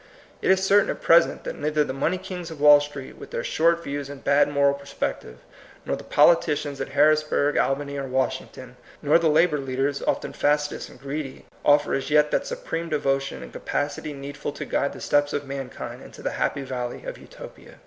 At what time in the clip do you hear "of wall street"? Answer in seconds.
2.49-3.17